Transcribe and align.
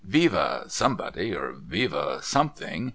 Vive 0.03 0.63
Somebody! 0.73 1.35
or 1.35 1.51
Vive 1.51 2.23
Something 2.23 2.89